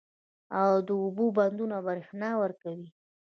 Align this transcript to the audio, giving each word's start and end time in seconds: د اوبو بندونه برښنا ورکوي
د 0.87 0.89
اوبو 1.03 1.25
بندونه 1.37 1.75
برښنا 1.87 2.29
ورکوي 2.41 2.87